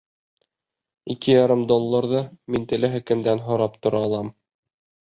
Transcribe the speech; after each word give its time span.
Ике 1.15 1.35
ярым 1.35 1.61
долларҙы 1.73 2.25
мин 2.55 2.67
теләһә 2.73 3.05
кемдән 3.13 3.47
һорап 3.51 3.79
тора 3.87 4.07
алам. 4.09 4.35